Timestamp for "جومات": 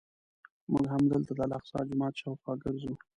1.89-2.13